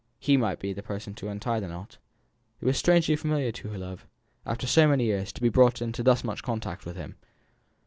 He 0.17 0.35
might 0.35 0.57
be 0.57 0.73
the 0.73 0.81
person 0.81 1.13
to 1.13 1.27
untie 1.29 1.59
the 1.59 1.67
knot. 1.67 1.99
It 2.59 2.65
was 2.65 2.75
strangely 2.75 3.15
familiar 3.15 3.51
to 3.51 3.69
her 3.69 3.77
love, 3.77 4.07
after 4.47 4.65
so 4.65 4.87
many 4.87 5.03
years, 5.05 5.31
to 5.33 5.41
be 5.41 5.49
brought 5.49 5.79
into 5.79 6.01
thus 6.01 6.23
much 6.23 6.41
contact 6.41 6.87
with 6.87 6.95
him. 6.95 7.17